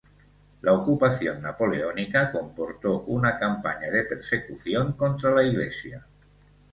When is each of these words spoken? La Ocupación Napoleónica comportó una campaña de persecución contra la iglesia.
La 0.63 0.73
Ocupación 0.73 1.43
Napoleónica 1.43 2.31
comportó 2.31 3.03
una 3.03 3.37
campaña 3.37 3.91
de 3.91 4.01
persecución 4.03 4.93
contra 4.93 5.29
la 5.29 5.43
iglesia. 5.43 6.07